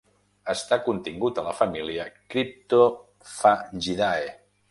[0.53, 4.35] Està contingut a la família Cryptophagidae.